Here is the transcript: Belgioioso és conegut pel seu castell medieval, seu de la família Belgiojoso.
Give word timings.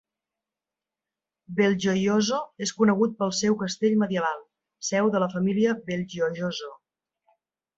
Belgioioso 1.59 2.39
és 2.67 2.73
conegut 2.79 3.13
pel 3.19 3.33
seu 3.41 3.59
castell 3.61 3.95
medieval, 4.05 4.41
seu 4.91 5.13
de 5.17 5.23
la 5.25 5.29
família 5.35 5.77
Belgiojoso. 5.91 6.75